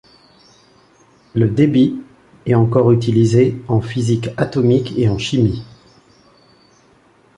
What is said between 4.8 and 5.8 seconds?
et en chimie.